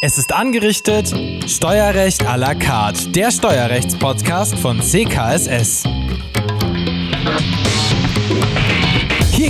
Es 0.00 0.16
ist 0.16 0.32
angerichtet 0.32 1.12
Steuerrecht 1.48 2.24
à 2.24 2.36
la 2.36 2.54
carte, 2.54 3.08
der 3.08 3.32
Steuerrechtspodcast 3.32 4.54
von 4.54 4.78
CKSS. 4.78 5.82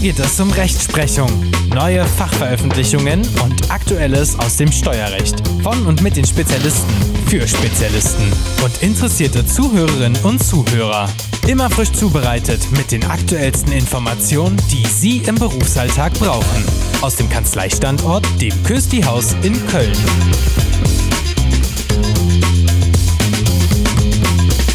Hier 0.01 0.15
geht 0.15 0.25
es 0.25 0.39
um 0.39 0.53
Rechtsprechung, 0.53 1.29
neue 1.75 2.05
Fachveröffentlichungen 2.05 3.27
und 3.43 3.69
Aktuelles 3.69 4.39
aus 4.39 4.57
dem 4.57 4.71
Steuerrecht 4.71 5.43
von 5.61 5.87
und 5.89 6.03
mit 6.03 6.17
den 6.17 6.25
Spezialisten 6.25 6.95
für 7.27 7.49
Spezialisten 7.49 8.33
und 8.65 8.81
interessierte 8.81 9.45
Zuhörerinnen 9.45 10.17
und 10.23 10.41
Zuhörer. 10.41 11.09
Immer 11.49 11.69
frisch 11.69 11.91
zubereitet 11.91 12.61
mit 12.77 12.93
den 12.93 13.03
aktuellsten 13.07 13.73
Informationen, 13.73 14.57
die 14.71 14.87
Sie 14.87 15.17
im 15.27 15.35
Berufsalltag 15.35 16.15
brauchen. 16.15 16.65
Aus 17.01 17.17
dem 17.17 17.29
Kanzleistandort, 17.29 18.25
dem 18.41 18.55
Kösti-Haus 18.63 19.35
in 19.43 19.55
Köln. 19.67 19.99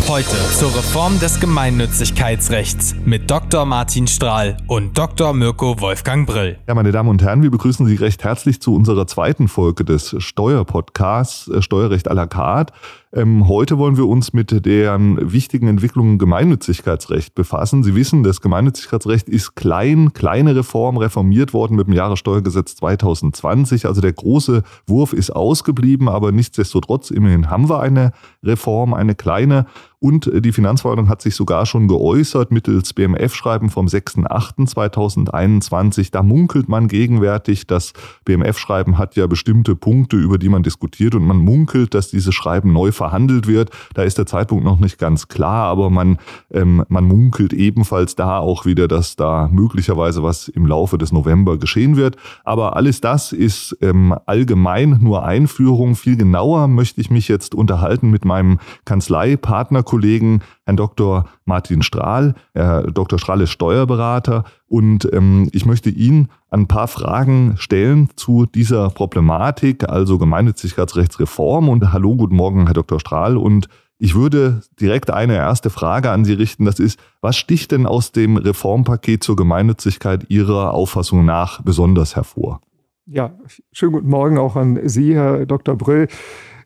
Heute 0.09 0.35
zur 0.51 0.75
Reform 0.75 1.19
des 1.19 1.39
Gemeinnützigkeitsrechts 1.39 2.95
mit 3.05 3.29
Dr. 3.29 3.65
Martin 3.65 4.07
Strahl 4.07 4.57
und 4.67 4.97
Dr. 4.97 5.33
Mirko 5.33 5.79
Wolfgang 5.79 6.27
Brill. 6.27 6.57
Ja, 6.67 6.73
meine 6.73 6.91
Damen 6.91 7.09
und 7.09 7.21
Herren, 7.21 7.41
wir 7.41 7.51
begrüßen 7.51 7.85
Sie 7.85 7.95
recht 7.95 8.23
herzlich 8.23 8.61
zu 8.61 8.75
unserer 8.75 9.07
zweiten 9.07 9.47
Folge 9.47 9.85
des 9.85 10.15
Steuerpodcasts 10.17 11.47
äh, 11.47 11.61
Steuerrecht 11.61 12.09
à 12.09 12.13
la 12.13 12.27
carte. 12.27 12.73
Ähm, 13.15 13.47
heute 13.47 13.77
wollen 13.77 13.95
wir 13.95 14.07
uns 14.07 14.33
mit 14.33 14.65
deren 14.65 15.31
wichtigen 15.31 15.67
Entwicklungen 15.67 16.13
im 16.13 16.17
Gemeinnützigkeitsrecht 16.17 17.35
befassen. 17.35 17.83
Sie 17.83 17.93
wissen, 17.93 18.23
das 18.23 18.41
Gemeinnützigkeitsrecht 18.41 19.29
ist 19.29 19.55
klein, 19.55 20.13
kleine 20.13 20.55
Reform 20.55 20.97
reformiert 20.97 21.53
worden 21.53 21.77
mit 21.77 21.85
dem 21.85 21.93
Jahressteuergesetz 21.93 22.75
2020. 22.75 23.85
Also 23.85 24.01
der 24.01 24.13
große 24.13 24.63
Wurf 24.87 25.13
ist 25.13 25.29
ausgeblieben, 25.29 26.09
aber 26.09 26.31
nichtsdestotrotz, 26.31 27.11
immerhin 27.11 27.51
haben 27.51 27.69
wir 27.69 27.81
eine 27.81 28.13
Reform, 28.41 28.95
eine 28.95 29.13
kleine. 29.13 29.67
Und 29.99 30.25
die 30.41 30.51
Finanzverwaltung 30.51 31.07
hat 31.09 31.21
sich 31.21 31.35
sogar 31.35 31.65
schon 31.65 31.87
geäußert 31.87 32.51
mittels 32.51 32.91
BMF-Schreiben 32.93 33.69
vom 33.69 33.85
6.8.2021. 33.85 36.11
Da 36.11 36.23
munkelt 36.23 36.67
man 36.69 36.87
gegenwärtig, 36.87 37.67
das 37.67 37.93
BMF-Schreiben 38.25 38.97
hat 38.97 39.15
ja 39.15 39.27
bestimmte 39.27 39.75
Punkte, 39.75 40.17
über 40.17 40.39
die 40.39 40.49
man 40.49 40.63
diskutiert 40.63 41.13
und 41.15 41.25
man 41.25 41.37
munkelt, 41.37 41.93
dass 41.93 42.09
dieses 42.09 42.33
Schreiben 42.33 42.73
neu 42.73 42.91
verhandelt 42.91 43.47
wird. 43.47 43.69
Da 43.93 44.01
ist 44.03 44.17
der 44.17 44.25
Zeitpunkt 44.25 44.63
noch 44.63 44.79
nicht 44.79 44.97
ganz 44.97 45.27
klar, 45.27 45.67
aber 45.67 45.89
man, 45.89 46.17
ähm, 46.51 46.85
man 46.87 47.03
munkelt 47.05 47.51
ebenfalls 47.53 48.15
da 48.15 48.39
auch 48.39 48.65
wieder, 48.65 48.87
dass 48.87 49.15
da 49.15 49.49
möglicherweise 49.51 50.23
was 50.23 50.47
im 50.47 50.65
Laufe 50.65 50.97
des 50.97 51.11
November 51.11 51.57
geschehen 51.57 51.95
wird. 51.95 52.15
Aber 52.43 52.75
alles 52.75 53.01
das 53.01 53.33
ist 53.33 53.77
ähm, 53.81 54.15
allgemein 54.25 54.97
nur 55.01 55.25
Einführung. 55.25 55.95
Viel 55.95 56.17
genauer 56.17 56.67
möchte 56.67 57.01
ich 57.01 57.11
mich 57.11 57.27
jetzt 57.27 57.53
unterhalten 57.53 58.09
mit 58.09 58.25
meinem 58.25 58.57
Kanzleipartner 58.85 59.83
Kollegen, 60.23 60.41
Herrn 60.65 60.77
Dr. 60.77 61.25
Martin 61.45 61.81
Strahl. 61.81 62.35
Herr 62.53 62.83
Dr. 62.83 63.19
Strahl 63.19 63.41
ist 63.41 63.51
Steuerberater 63.51 64.45
und 64.67 65.07
ähm, 65.13 65.49
ich 65.51 65.65
möchte 65.65 65.89
ihn 65.89 66.29
ein 66.49 66.67
paar 66.67 66.87
Fragen 66.87 67.55
stellen 67.57 68.09
zu 68.15 68.45
dieser 68.45 68.89
Problematik, 68.89 69.89
also 69.89 70.17
Gemeinnützigkeitsrechtsreform. 70.17 71.69
Und 71.69 71.91
hallo, 71.91 72.15
guten 72.15 72.35
Morgen, 72.35 72.65
Herr 72.65 72.73
Dr. 72.73 72.99
Strahl. 72.99 73.37
Und 73.37 73.67
ich 73.99 74.15
würde 74.15 74.61
direkt 74.79 75.11
eine 75.11 75.35
erste 75.35 75.69
Frage 75.69 76.11
an 76.11 76.25
Sie 76.25 76.33
richten. 76.33 76.65
Das 76.65 76.79
ist, 76.79 76.99
was 77.21 77.35
sticht 77.35 77.71
denn 77.71 77.85
aus 77.85 78.11
dem 78.11 78.37
Reformpaket 78.37 79.23
zur 79.23 79.35
Gemeinnützigkeit 79.35 80.29
Ihrer 80.29 80.73
Auffassung 80.73 81.25
nach 81.25 81.61
besonders 81.61 82.15
hervor? 82.15 82.61
Ja, 83.05 83.33
schönen 83.73 83.91
guten 83.91 84.09
Morgen 84.09 84.37
auch 84.37 84.55
an 84.55 84.79
Sie, 84.87 85.15
Herr 85.15 85.45
Dr. 85.45 85.75
Brill. 85.75 86.07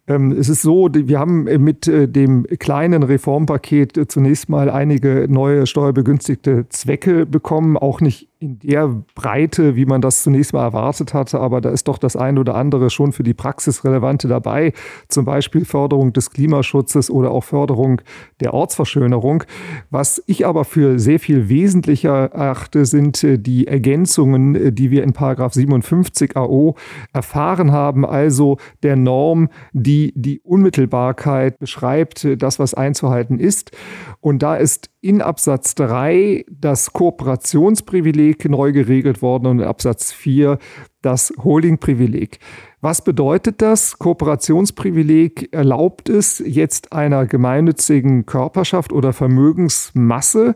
Ähm, 0.08 0.32
es 0.32 0.48
ist 0.48 0.62
so, 0.62 0.90
wir 0.92 1.20
haben 1.20 1.48
äh, 1.48 1.58
mit 1.58 1.88
äh, 1.88 2.08
dem 2.08 2.46
kleinen 2.60 3.04
Reformpaket 3.04 3.98
äh, 3.98 4.08
zunächst 4.08 4.48
mal 4.48 4.70
einige 4.70 5.28
neue 5.30 5.68
steuerbegünstigte 5.68 6.68
Zwecke 6.70 7.26
bekommen, 7.26 7.76
auch 7.78 8.00
nicht 8.00 8.30
in 8.40 8.60
der 8.60 9.04
Breite, 9.16 9.76
wie 9.76 9.86
man 9.86 10.02
das 10.02 10.24
zunächst 10.24 10.54
mal 10.54 10.64
erwartet 10.64 11.14
hatte, 11.14 11.40
aber 11.40 11.62
da 11.62 11.70
ist 11.70 11.88
doch 11.88 11.98
das 11.98 12.16
eine 12.16 12.40
oder 12.40 12.56
andere 12.56 12.90
schon 12.90 13.12
für 13.12 13.24
die 13.24 13.34
Praxis 13.34 13.84
relevante 13.84 14.28
dabei, 14.28 14.74
zum 15.08 15.26
Beispiel 15.26 15.66
Förderung 15.66 16.14
des 16.14 16.30
Klimaschutzes 16.30 17.10
oder 17.10 17.32
auch 17.32 17.44
Förderung 17.44 18.02
der 18.40 18.54
Ortsverschönerung. 18.54 19.44
Was 19.90 20.22
ich 20.28 20.46
aber 20.46 20.66
für 20.66 21.00
sehr 21.00 21.20
viel 21.20 21.50
wesentlicher 21.50 22.32
erachte, 22.32 22.86
sind 22.86 23.24
äh, 23.24 23.40
die 23.40 23.68
Ergänzungen, 23.68 24.56
äh, 24.56 24.72
die 24.72 24.92
wir 24.92 25.04
in 25.04 25.14
Paragraph 25.14 25.54
57 25.54 26.38
AO 26.38 26.76
erfahren 27.14 27.72
haben, 27.72 28.06
also 28.06 28.58
der 28.84 28.96
Norm, 28.96 29.50
die 29.74 30.14
die 30.16 30.42
Unmittelbarkeit 30.42 31.58
beschreibt, 31.60 32.24
äh, 32.24 32.38
das, 32.38 32.60
was 32.60 32.74
einzuhalten 32.74 33.40
ist. 33.40 33.72
Und 34.20 34.44
da 34.44 34.56
ist 34.56 34.90
in 35.08 35.22
Absatz 35.22 35.74
3 35.76 36.44
das 36.52 36.92
Kooperationsprivileg 36.92 38.50
neu 38.50 38.74
geregelt 38.74 39.22
worden 39.22 39.48
und 39.48 39.60
in 39.60 39.66
Absatz 39.66 40.12
4 40.12 40.58
das 41.02 41.34
Holdingprivileg. 41.42 42.40
Was 42.82 43.02
bedeutet 43.02 43.62
das? 43.62 44.00
Kooperationsprivileg 44.00 45.54
erlaubt 45.54 46.10
es 46.10 46.44
jetzt 46.46 46.92
einer 46.92 47.26
gemeinnützigen 47.26 48.26
Körperschaft 48.26 48.92
oder 48.92 49.14
Vermögensmasse 49.14 50.56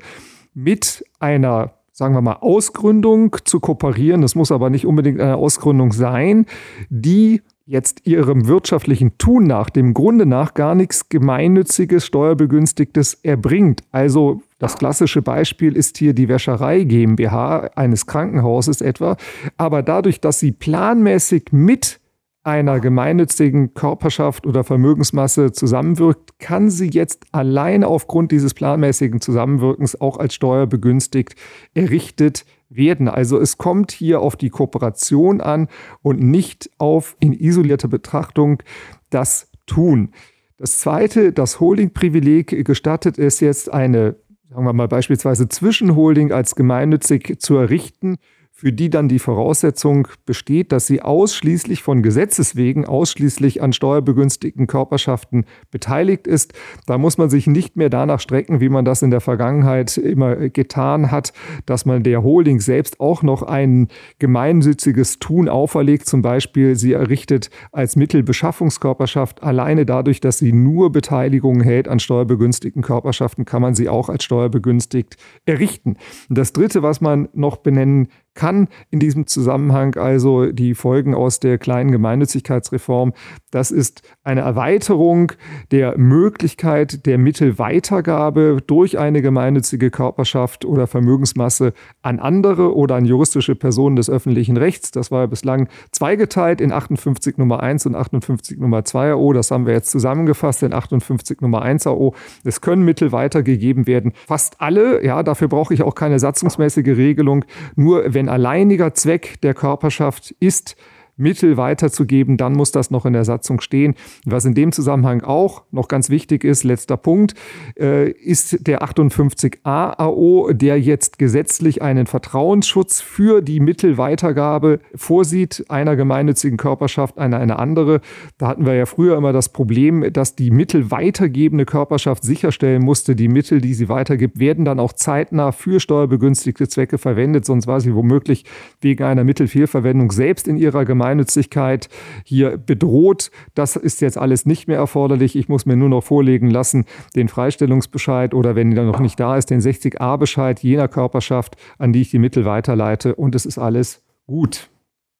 mit 0.54 1.06
einer 1.20 1.76
sagen 1.94 2.16
wir 2.16 2.22
mal, 2.22 2.38
Ausgründung 2.42 3.36
zu 3.44 3.60
kooperieren. 3.60 4.22
Das 4.22 4.34
muss 4.34 4.52
aber 4.52 4.70
nicht 4.72 4.88
unbedingt 4.88 5.22
eine 5.22 5.36
Ausgründung 5.36 5.92
sein, 5.92 6.48
die 6.90 7.42
jetzt 7.72 8.06
ihrem 8.06 8.48
wirtschaftlichen 8.48 9.18
Tun 9.18 9.46
nach, 9.46 9.70
dem 9.70 9.94
Grunde 9.94 10.26
nach, 10.26 10.54
gar 10.54 10.76
nichts 10.76 11.08
Gemeinnütziges, 11.08 12.06
Steuerbegünstigtes 12.06 13.14
erbringt. 13.24 13.82
Also 13.92 14.42
das 14.60 14.78
klassische 14.78 15.22
Beispiel 15.22 15.78
ist 15.78 15.98
hier 15.98 16.14
die 16.14 16.28
Wäscherei 16.28 16.84
GmbH 16.84 17.72
eines 17.76 18.08
Krankenhauses 18.08 18.82
etwa. 18.82 19.16
Aber 19.56 19.84
dadurch, 19.84 20.20
dass 20.20 20.40
sie 20.40 20.52
planmäßig 20.52 21.46
mit 21.52 22.02
einer 22.44 22.82
gemeinnützigen 22.82 23.74
Körperschaft 23.74 24.46
oder 24.46 24.66
Vermögensmasse 24.66 25.54
zusammenwirkt, 25.54 26.40
kann 26.40 26.70
sie 26.70 26.90
jetzt 26.90 27.24
allein 27.32 27.86
aufgrund 27.86 28.34
dieses 28.34 28.54
planmäßigen 28.54 29.22
Zusammenwirkens 29.22 30.00
auch 30.02 30.18
als 30.18 30.34
steuerbegünstigt 30.34 31.36
errichtet 31.74 32.46
werden. 32.46 32.61
Also 33.10 33.40
es 33.40 33.58
kommt 33.58 33.92
hier 33.92 34.22
auf 34.22 34.36
die 34.36 34.50
Kooperation 34.50 35.42
an 35.42 35.68
und 36.02 36.22
nicht 36.22 36.70
auf 36.78 37.16
in 37.20 37.34
isolierter 37.34 37.88
Betrachtung 37.88 38.64
das 39.10 39.50
Tun. 39.66 40.12
Das 40.58 40.80
zweite, 40.80 41.34
das 41.34 41.60
Holding-Privileg 41.60 42.66
gestattet 42.66 43.18
es 43.18 43.40
jetzt 43.40 43.72
eine, 43.72 44.16
sagen 44.50 44.66
wir 44.66 44.74
mal 44.74 44.88
beispielsweise 44.88 45.50
Zwischenholding 45.50 46.32
als 46.32 46.56
gemeinnützig 46.56 47.38
zu 47.40 47.56
errichten 47.56 48.18
für 48.62 48.72
die 48.72 48.92
dann 48.92 49.08
die 49.08 49.18
Voraussetzung 49.18 50.08
besteht, 50.28 50.72
dass 50.72 50.86
sie 50.86 51.02
ausschließlich 51.02 51.82
von 51.82 52.04
Gesetzes 52.04 52.56
wegen 52.56 52.86
ausschließlich 52.86 53.64
an 53.64 53.74
steuerbegünstigten 53.74 54.68
Körperschaften 54.68 55.46
beteiligt 55.72 56.28
ist. 56.28 56.54
Da 56.86 57.00
muss 57.00 57.18
man 57.18 57.32
sich 57.32 57.48
nicht 57.48 57.76
mehr 57.76 57.90
danach 57.90 58.20
strecken, 58.20 58.60
wie 58.60 58.70
man 58.70 58.86
das 58.86 59.02
in 59.02 59.10
der 59.10 59.20
Vergangenheit 59.20 59.98
immer 59.98 60.36
getan 60.50 61.10
hat, 61.10 61.34
dass 61.66 61.88
man 61.88 62.04
der 62.04 62.22
Holding 62.22 62.60
selbst 62.60 63.00
auch 63.00 63.24
noch 63.24 63.42
ein 63.42 63.88
gemeinnütziges 64.20 65.18
Tun 65.18 65.50
auferlegt. 65.50 66.06
Zum 66.06 66.22
Beispiel, 66.22 66.76
sie 66.76 66.94
errichtet 66.94 67.50
als 67.72 67.96
Mittelbeschaffungskörperschaft 67.96 69.42
alleine 69.42 69.88
dadurch, 69.88 70.20
dass 70.20 70.38
sie 70.38 70.54
nur 70.54 70.92
Beteiligungen 70.92 71.62
hält 71.62 71.88
an 71.88 72.00
steuerbegünstigten 72.00 72.84
Körperschaften, 72.84 73.44
kann 73.44 73.64
man 73.64 73.74
sie 73.74 73.90
auch 73.90 74.08
als 74.08 74.24
steuerbegünstigt 74.24 75.18
errichten. 75.48 75.96
Und 76.30 76.38
das 76.38 76.54
Dritte, 76.54 76.84
was 76.84 77.02
man 77.02 77.28
noch 77.34 77.58
benennen 77.58 78.10
kann 78.34 78.68
in 78.90 79.00
diesem 79.00 79.28
Zusammenhang 79.28 79.96
also 79.96 80.52
die 80.52 80.74
Folgen 80.74 81.14
aus 81.14 81.40
der 81.40 81.58
kleinen 81.58 81.92
Gemeinnützigkeitsreform. 81.92 83.14
Das 83.52 83.72
ist 83.72 84.02
eine 84.24 84.42
Erweiterung 84.42 85.34
der 85.72 85.98
Möglichkeit 85.98 87.06
der 87.06 87.18
Mittelweitergabe 87.18 88.58
durch 88.66 88.98
eine 88.98 89.22
gemeinnützige 89.22 89.92
Körperschaft 89.92 90.66
oder 90.66 90.88
Vermögensmasse 90.88 91.74
an 92.02 92.20
andere 92.20 92.76
oder 92.76 92.96
an 92.96 93.06
juristische 93.06 93.56
Personen 93.56 93.96
des 93.96 94.10
öffentlichen 94.10 94.58
Rechts. 94.58 94.92
Das 94.92 95.12
war 95.12 95.22
ja 95.22 95.26
bislang 95.28 95.68
zweigeteilt 95.92 96.62
in 96.62 96.72
58 96.72 97.38
Nummer 97.38 97.62
1 97.62 97.86
und 97.86 97.96
58 97.96 98.60
Nummer 98.60 98.86
2 98.86 99.14
AO. 99.14 99.34
Das 99.34 99.52
haben 99.52 99.66
wir 99.66 99.74
jetzt 99.74 99.92
zusammengefasst 99.92 100.64
in 100.64 100.74
58 100.74 101.42
Nummer 101.42 101.62
1 101.62 101.88
AO. 101.88 102.14
Es 102.44 102.62
können 102.62 102.84
Mittel 102.84 103.12
weitergegeben 103.12 103.88
werden. 103.88 104.14
Fast 104.28 104.62
alle, 104.62 105.04
ja, 105.04 105.24
dafür 105.24 105.48
brauche 105.48 105.74
ich 105.74 105.84
auch 105.84 105.96
keine 105.96 106.20
satzungsmäßige 106.20 106.98
Regelung. 106.98 107.46
Nur 107.76 108.14
wenn 108.14 108.21
alleiniger 108.30 108.94
Zweck 108.94 109.40
der 109.42 109.54
Körperschaft 109.54 110.32
ist, 110.40 110.76
Mittel 111.22 111.58
weiterzugeben, 111.58 112.38
dann 112.38 112.54
muss 112.54 112.72
das 112.72 112.92
noch 112.92 113.06
in 113.06 113.14
der 113.14 113.26
Satzung 113.26 113.62
stehen. 113.62 113.96
Was 114.26 114.46
in 114.46 114.54
dem 114.54 114.72
Zusammenhang 114.72 115.22
auch 115.22 115.64
noch 115.72 115.88
ganz 115.88 116.10
wichtig 116.10 116.44
ist, 116.44 116.64
letzter 116.64 116.98
Punkt, 116.98 117.36
äh, 117.80 118.10
ist 118.10 118.68
der 118.68 118.84
58a 118.84 120.00
AO, 120.00 120.52
der 120.54 120.80
jetzt 120.80 121.20
gesetzlich 121.20 121.82
einen 121.82 122.08
Vertrauensschutz 122.08 123.02
für 123.02 123.42
die 123.42 123.60
Mittelweitergabe 123.60 124.80
vorsieht, 124.96 125.66
einer 125.70 125.96
gemeinnützigen 125.96 126.58
Körperschaft 126.58 127.18
an 127.18 127.34
eine 127.34 127.60
andere. 127.60 128.02
Da 128.38 128.48
hatten 128.48 128.66
wir 128.66 128.74
ja 128.74 128.86
früher 128.86 129.18
immer 129.18 129.34
das 129.34 129.50
Problem, 129.50 130.12
dass 130.14 130.36
die 130.36 130.50
Mittel 130.50 130.92
weitergebende 130.92 131.66
Körperschaft 131.66 132.24
sicherstellen 132.24 132.84
musste, 132.84 133.16
die 133.16 133.28
Mittel, 133.28 133.62
die 133.62 133.74
sie 133.74 133.90
weitergibt, 133.90 134.40
werden 134.40 134.66
dann 134.66 134.80
auch 134.80 134.94
zeitnah 134.94 135.52
für 135.52 135.80
steuerbegünstigte 135.80 136.68
Zwecke 136.68 136.98
verwendet, 136.98 137.46
sonst 137.46 137.68
war 137.68 137.80
sie 137.80 137.94
womöglich 137.94 138.46
wegen 138.82 139.04
einer 139.04 139.24
Mittelfehlverwendung 139.24 140.12
selbst 140.12 140.48
in 140.48 140.58
ihrer 140.58 140.86
Gemeinde 140.86 141.01
Gemeinnützigkeit 141.02 141.90
hier 142.24 142.58
bedroht. 142.58 143.32
Das 143.56 143.76
ist 143.76 144.02
jetzt 144.02 144.20
alles 144.20 144.46
nicht 144.46 144.68
mehr 144.68 144.78
erforderlich. 144.78 145.36
Ich 145.36 145.50
muss 145.50 145.66
mir 145.66 145.76
nur 145.76 145.90
noch 145.90 146.04
vorlegen 146.04 146.52
lassen 146.52 146.86
den 147.16 147.28
Freistellungsbescheid 147.28 148.36
oder 148.36 148.56
wenn 148.56 148.78
er 148.78 148.84
noch 148.84 149.00
nicht 149.00 149.20
da 149.20 149.36
ist, 149.36 149.50
den 149.50 149.62
60a-Bescheid 149.62 150.60
jener 150.62 150.88
Körperschaft, 150.88 151.56
an 151.80 151.92
die 151.92 152.02
ich 152.02 152.12
die 152.12 152.20
Mittel 152.20 152.46
weiterleite 152.46 153.16
und 153.16 153.34
es 153.34 153.48
ist 153.48 153.58
alles 153.58 154.04
gut. 154.28 154.70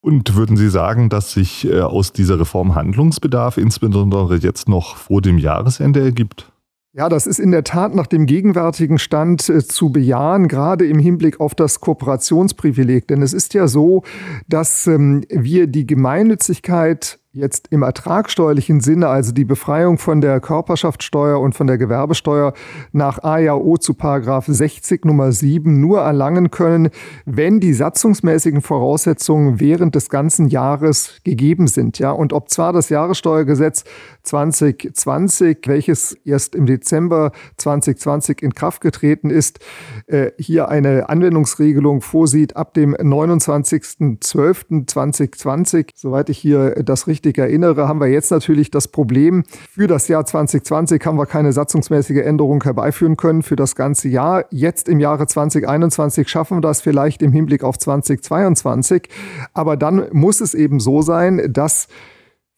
Und 0.00 0.36
würden 0.36 0.56
Sie 0.56 0.68
sagen, 0.68 1.08
dass 1.08 1.32
sich 1.32 1.68
äh, 1.68 1.80
aus 1.80 2.12
dieser 2.12 2.38
Reform 2.38 2.74
Handlungsbedarf 2.74 3.56
insbesondere 3.56 4.36
jetzt 4.36 4.68
noch 4.68 4.96
vor 4.96 5.20
dem 5.20 5.38
Jahresende 5.38 6.00
ergibt? 6.00 6.51
Ja, 6.94 7.08
das 7.08 7.26
ist 7.26 7.38
in 7.38 7.52
der 7.52 7.64
Tat 7.64 7.94
nach 7.94 8.06
dem 8.06 8.26
gegenwärtigen 8.26 8.98
Stand 8.98 9.48
äh, 9.48 9.64
zu 9.64 9.90
bejahen, 9.90 10.46
gerade 10.46 10.86
im 10.86 10.98
Hinblick 10.98 11.40
auf 11.40 11.54
das 11.54 11.80
Kooperationsprivileg. 11.80 13.08
Denn 13.08 13.22
es 13.22 13.32
ist 13.32 13.54
ja 13.54 13.66
so, 13.66 14.02
dass 14.46 14.86
ähm, 14.86 15.24
wir 15.30 15.68
die 15.68 15.86
Gemeinnützigkeit 15.86 17.18
jetzt 17.34 17.68
im 17.70 17.82
ertragsteuerlichen 17.82 18.80
Sinne, 18.80 19.08
also 19.08 19.32
die 19.32 19.46
Befreiung 19.46 19.96
von 19.96 20.20
der 20.20 20.38
Körperschaftssteuer 20.38 21.40
und 21.40 21.54
von 21.54 21.66
der 21.66 21.78
Gewerbesteuer 21.78 22.52
nach 22.92 23.24
AJO 23.24 23.78
zu 23.78 23.94
Paragraph 23.94 24.44
60 24.46 25.06
Nummer 25.06 25.32
7 25.32 25.80
nur 25.80 26.00
erlangen 26.00 26.50
können, 26.50 26.90
wenn 27.24 27.58
die 27.58 27.72
satzungsmäßigen 27.72 28.60
Voraussetzungen 28.60 29.60
während 29.60 29.94
des 29.94 30.10
ganzen 30.10 30.48
Jahres 30.48 31.22
gegeben 31.24 31.68
sind. 31.68 31.98
Ja, 31.98 32.10
und 32.10 32.34
ob 32.34 32.50
zwar 32.50 32.74
das 32.74 32.90
Jahressteuergesetz 32.90 33.84
2020, 34.24 35.60
welches 35.64 36.12
erst 36.26 36.54
im 36.54 36.66
Dezember 36.66 37.32
2020 37.56 38.42
in 38.42 38.52
Kraft 38.52 38.82
getreten 38.82 39.30
ist, 39.30 39.60
äh, 40.06 40.32
hier 40.38 40.68
eine 40.68 41.08
Anwendungsregelung 41.08 42.02
vorsieht 42.02 42.56
ab 42.56 42.74
dem 42.74 42.94
29.12.2020, 42.94 45.92
soweit 45.94 46.28
ich 46.28 46.36
hier 46.36 46.74
das 46.82 47.06
richtig 47.06 47.21
richtig 47.22 47.38
erinnere, 47.38 47.86
haben 47.86 48.00
wir 48.00 48.08
jetzt 48.08 48.32
natürlich 48.32 48.72
das 48.72 48.88
Problem, 48.88 49.44
für 49.70 49.86
das 49.86 50.08
Jahr 50.08 50.26
2020 50.26 51.06
haben 51.06 51.16
wir 51.18 51.26
keine 51.26 51.52
satzungsmäßige 51.52 52.18
Änderung 52.18 52.64
herbeiführen 52.64 53.16
können 53.16 53.42
für 53.42 53.54
das 53.54 53.76
ganze 53.76 54.08
Jahr. 54.08 54.46
Jetzt 54.50 54.88
im 54.88 54.98
Jahre 54.98 55.28
2021 55.28 56.28
schaffen 56.28 56.56
wir 56.56 56.60
das 56.62 56.80
vielleicht 56.80 57.22
im 57.22 57.30
Hinblick 57.30 57.62
auf 57.62 57.78
2022. 57.78 59.08
Aber 59.54 59.76
dann 59.76 60.06
muss 60.10 60.40
es 60.40 60.54
eben 60.54 60.80
so 60.80 61.00
sein, 61.00 61.52
dass 61.52 61.86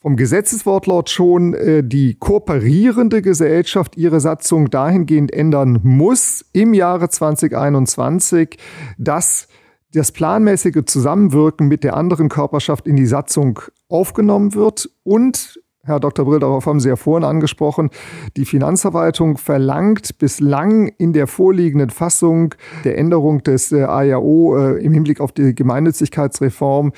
vom 0.00 0.16
Gesetzeswortlaut 0.16 1.10
schon 1.10 1.52
äh, 1.52 1.82
die 1.84 2.14
kooperierende 2.14 3.20
Gesellschaft 3.20 3.98
ihre 3.98 4.20
Satzung 4.20 4.70
dahingehend 4.70 5.30
ändern 5.30 5.80
muss 5.82 6.42
im 6.54 6.72
Jahre 6.72 7.10
2021, 7.10 8.56
dass 8.96 9.48
das 9.94 10.10
planmäßige 10.12 10.84
Zusammenwirken 10.86 11.68
mit 11.68 11.84
der 11.84 11.96
anderen 11.96 12.28
Körperschaft 12.28 12.86
in 12.86 12.96
die 12.96 13.06
Satzung 13.06 13.60
aufgenommen 13.94 14.54
wird 14.54 14.90
und 15.04 15.60
Herr 15.86 16.00
Dr. 16.00 16.24
Brill, 16.24 16.38
darauf 16.38 16.64
haben 16.64 16.80
Sie 16.80 16.88
ja 16.88 16.96
vorhin 16.96 17.24
angesprochen. 17.24 17.90
Die 18.38 18.46
Finanzverwaltung 18.46 19.36
verlangt 19.36 20.18
bislang 20.18 20.88
in 20.88 21.12
der 21.12 21.26
vorliegenden 21.26 21.90
Fassung 21.90 22.54
der 22.84 22.96
Änderung 22.96 23.42
des 23.42 23.70
äh, 23.70 23.82
AJO 23.82 24.56
äh, 24.56 24.82
im 24.82 24.92
Hinblick 24.92 25.20
auf 25.20 25.32
die 25.32 25.54
Gemeinnützigkeitsreform 25.54 26.92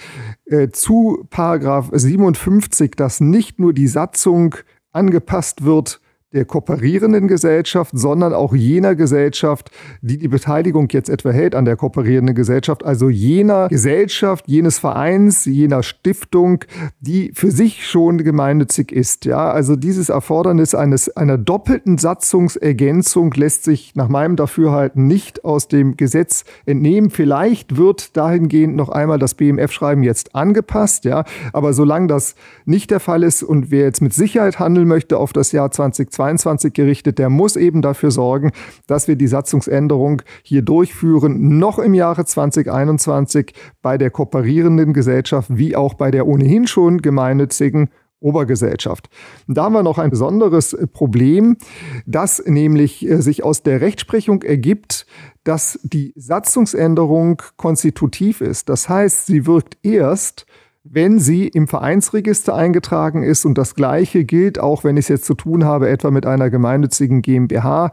äh, 0.44 0.68
zu 0.68 1.26
Paragraph 1.30 1.90
57, 1.92 2.92
dass 2.92 3.20
nicht 3.20 3.58
nur 3.58 3.72
die 3.72 3.88
Satzung 3.88 4.54
angepasst 4.92 5.64
wird 5.64 6.00
der 6.36 6.44
kooperierenden 6.44 7.28
Gesellschaft, 7.28 7.92
sondern 7.94 8.32
auch 8.34 8.54
jener 8.54 8.94
Gesellschaft, 8.94 9.70
die 10.02 10.18
die 10.18 10.28
Beteiligung 10.28 10.88
jetzt 10.90 11.08
etwa 11.08 11.30
hält 11.30 11.54
an 11.54 11.64
der 11.64 11.76
kooperierenden 11.76 12.34
Gesellschaft, 12.34 12.84
also 12.84 13.08
jener 13.08 13.68
Gesellschaft, 13.68 14.44
jenes 14.46 14.78
Vereins, 14.78 15.46
jener 15.46 15.82
Stiftung, 15.82 16.64
die 17.00 17.32
für 17.34 17.50
sich 17.50 17.86
schon 17.86 18.18
gemeinnützig 18.18 18.92
ist. 18.92 19.24
Ja, 19.24 19.50
also 19.50 19.76
dieses 19.76 20.10
Erfordernis 20.10 20.74
eines 20.74 21.08
einer 21.16 21.38
doppelten 21.38 21.96
Satzungsergänzung 21.96 23.32
lässt 23.32 23.64
sich 23.64 23.94
nach 23.94 24.08
meinem 24.08 24.36
Dafürhalten 24.36 25.06
nicht 25.06 25.44
aus 25.44 25.68
dem 25.68 25.96
Gesetz 25.96 26.44
entnehmen. 26.66 27.08
Vielleicht 27.08 27.78
wird 27.78 28.16
dahingehend 28.16 28.76
noch 28.76 28.90
einmal 28.90 29.18
das 29.18 29.34
BMF-Schreiben 29.34 30.02
jetzt 30.02 30.34
angepasst, 30.34 31.06
ja, 31.06 31.24
aber 31.54 31.72
solange 31.72 32.08
das 32.08 32.34
nicht 32.66 32.90
der 32.90 33.00
Fall 33.00 33.22
ist 33.22 33.42
und 33.42 33.70
wer 33.70 33.84
jetzt 33.84 34.02
mit 34.02 34.12
Sicherheit 34.12 34.58
handeln 34.58 34.86
möchte 34.86 35.16
auf 35.16 35.32
das 35.32 35.52
Jahr 35.52 35.70
2020 35.70 36.10
2022 36.26 36.72
gerichtet, 36.72 37.18
der 37.18 37.30
muss 37.30 37.56
eben 37.56 37.82
dafür 37.82 38.10
sorgen, 38.10 38.50
dass 38.86 39.08
wir 39.08 39.16
die 39.16 39.26
Satzungsänderung 39.26 40.22
hier 40.42 40.62
durchführen, 40.62 41.58
noch 41.58 41.78
im 41.78 41.94
Jahre 41.94 42.24
2021 42.24 43.52
bei 43.82 43.98
der 43.98 44.10
kooperierenden 44.10 44.92
Gesellschaft 44.92 45.48
wie 45.56 45.76
auch 45.76 45.94
bei 45.94 46.10
der 46.10 46.26
ohnehin 46.26 46.66
schon 46.66 46.98
gemeinnützigen 46.98 47.90
Obergesellschaft. 48.20 49.08
Da 49.46 49.64
haben 49.64 49.74
wir 49.74 49.82
noch 49.82 49.98
ein 49.98 50.10
besonderes 50.10 50.76
Problem, 50.92 51.58
das 52.06 52.42
nämlich 52.44 53.06
äh, 53.06 53.20
sich 53.20 53.44
aus 53.44 53.62
der 53.62 53.80
Rechtsprechung 53.82 54.42
ergibt, 54.42 55.06
dass 55.44 55.78
die 55.82 56.12
Satzungsänderung 56.16 57.42
konstitutiv 57.56 58.40
ist. 58.40 58.68
Das 58.68 58.88
heißt, 58.88 59.26
sie 59.26 59.46
wirkt 59.46 59.76
erst, 59.82 60.46
wenn 60.90 61.18
sie 61.18 61.48
im 61.48 61.68
Vereinsregister 61.68 62.54
eingetragen 62.54 63.22
ist. 63.22 63.44
Und 63.44 63.58
das 63.58 63.74
Gleiche 63.74 64.24
gilt 64.24 64.58
auch, 64.58 64.84
wenn 64.84 64.96
ich 64.96 65.06
es 65.06 65.08
jetzt 65.08 65.24
zu 65.24 65.34
tun 65.34 65.64
habe, 65.64 65.88
etwa 65.88 66.10
mit 66.10 66.26
einer 66.26 66.50
gemeinnützigen 66.50 67.22
GmbH. 67.22 67.90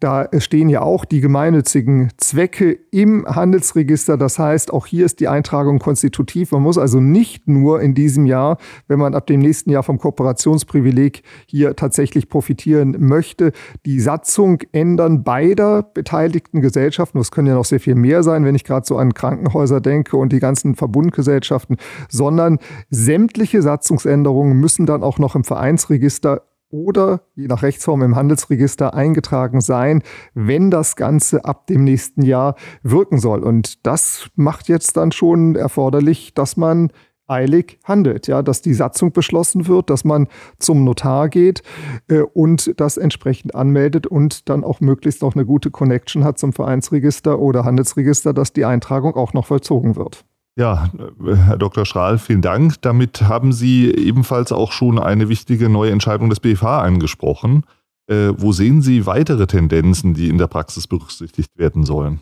Da 0.00 0.28
stehen 0.38 0.68
ja 0.68 0.82
auch 0.82 1.04
die 1.04 1.20
gemeinnützigen 1.20 2.10
Zwecke 2.16 2.72
im 2.90 3.26
Handelsregister. 3.26 4.16
Das 4.16 4.38
heißt, 4.38 4.72
auch 4.72 4.86
hier 4.86 5.06
ist 5.06 5.20
die 5.20 5.28
Eintragung 5.28 5.78
konstitutiv. 5.78 6.52
Man 6.52 6.62
muss 6.62 6.78
also 6.78 7.00
nicht 7.00 7.48
nur 7.48 7.80
in 7.80 7.94
diesem 7.94 8.26
Jahr, 8.26 8.58
wenn 8.88 8.98
man 8.98 9.14
ab 9.14 9.26
dem 9.26 9.40
nächsten 9.40 9.70
Jahr 9.70 9.82
vom 9.82 9.98
Kooperationsprivileg 9.98 11.22
hier 11.46 11.76
tatsächlich 11.76 12.28
profitieren 12.28 12.96
möchte, 12.98 13.52
die 13.86 14.00
Satzung 14.00 14.58
ändern 14.72 15.22
beider 15.22 15.82
beteiligten 15.82 16.60
Gesellschaften. 16.60 17.18
Das 17.18 17.30
können 17.30 17.48
ja 17.48 17.54
noch 17.54 17.64
sehr 17.64 17.80
viel 17.80 17.94
mehr 17.94 18.22
sein, 18.22 18.44
wenn 18.44 18.54
ich 18.54 18.64
gerade 18.64 18.86
so 18.86 18.96
an 18.96 19.14
Krankenhäuser 19.14 19.80
denke 19.80 20.16
und 20.16 20.32
die 20.32 20.40
ganzen 20.40 20.74
Verbundgesellschaften, 20.74 21.76
sondern 22.08 22.31
sondern 22.32 22.58
sämtliche 22.88 23.60
Satzungsänderungen 23.60 24.58
müssen 24.58 24.86
dann 24.86 25.02
auch 25.02 25.18
noch 25.18 25.34
im 25.34 25.44
Vereinsregister 25.44 26.42
oder 26.70 27.20
je 27.34 27.46
nach 27.46 27.62
Rechtsform 27.62 28.00
im 28.00 28.16
Handelsregister 28.16 28.94
eingetragen 28.94 29.60
sein, 29.60 30.02
wenn 30.32 30.70
das 30.70 30.96
Ganze 30.96 31.44
ab 31.44 31.66
dem 31.66 31.84
nächsten 31.84 32.22
Jahr 32.22 32.54
wirken 32.82 33.18
soll. 33.18 33.42
Und 33.42 33.86
das 33.86 34.30
macht 34.34 34.68
jetzt 34.68 34.96
dann 34.96 35.12
schon 35.12 35.56
erforderlich, 35.56 36.32
dass 36.32 36.56
man 36.56 36.90
eilig 37.26 37.78
handelt, 37.84 38.26
ja, 38.26 38.40
dass 38.40 38.62
die 38.62 38.72
Satzung 38.72 39.12
beschlossen 39.12 39.68
wird, 39.68 39.90
dass 39.90 40.04
man 40.04 40.26
zum 40.58 40.84
Notar 40.84 41.28
geht 41.28 41.62
äh, 42.08 42.20
und 42.20 42.80
das 42.80 42.96
entsprechend 42.96 43.54
anmeldet 43.54 44.06
und 44.06 44.48
dann 44.48 44.64
auch 44.64 44.80
möglichst 44.80 45.20
noch 45.20 45.34
eine 45.34 45.44
gute 45.44 45.70
Connection 45.70 46.24
hat 46.24 46.38
zum 46.38 46.54
Vereinsregister 46.54 47.38
oder 47.38 47.66
Handelsregister, 47.66 48.32
dass 48.32 48.54
die 48.54 48.64
Eintragung 48.64 49.16
auch 49.16 49.34
noch 49.34 49.46
vollzogen 49.46 49.96
wird. 49.96 50.24
Ja, 50.54 50.90
Herr 51.24 51.56
Dr. 51.56 51.86
Schrahl, 51.86 52.18
vielen 52.18 52.42
Dank. 52.42 52.80
Damit 52.82 53.22
haben 53.22 53.52
Sie 53.52 53.90
ebenfalls 53.90 54.52
auch 54.52 54.72
schon 54.72 54.98
eine 54.98 55.30
wichtige 55.30 55.70
neue 55.70 55.92
Entscheidung 55.92 56.28
des 56.28 56.40
BFH 56.40 56.82
angesprochen. 56.82 57.64
Äh, 58.06 58.32
wo 58.36 58.52
sehen 58.52 58.82
Sie 58.82 59.06
weitere 59.06 59.46
Tendenzen, 59.46 60.12
die 60.12 60.28
in 60.28 60.36
der 60.36 60.48
Praxis 60.48 60.86
berücksichtigt 60.86 61.56
werden 61.56 61.84
sollen? 61.84 62.20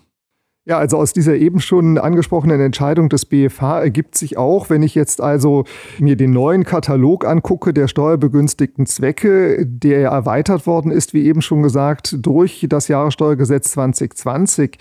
Ja, 0.67 0.77
also 0.77 0.99
aus 0.99 1.15
dieser 1.15 1.37
eben 1.37 1.59
schon 1.61 1.97
angesprochenen 1.97 2.61
Entscheidung 2.61 3.09
des 3.09 3.25
BFH 3.25 3.81
ergibt 3.81 4.15
sich 4.15 4.37
auch, 4.37 4.69
wenn 4.69 4.83
ich 4.83 4.95
jetzt 4.95 5.23
also 5.23 5.65
mir 5.99 6.17
den 6.17 6.33
neuen 6.33 6.65
Katalog 6.65 7.25
angucke 7.25 7.73
der 7.73 7.89
steuerbegünstigten 7.89 8.85
Zwecke, 8.85 9.65
der 9.67 10.11
erweitert 10.11 10.67
worden 10.67 10.91
ist, 10.91 11.15
wie 11.15 11.25
eben 11.25 11.41
schon 11.41 11.63
gesagt, 11.63 12.15
durch 12.21 12.67
das 12.69 12.89
Jahressteuergesetz 12.89 13.73
2020, 13.73 14.77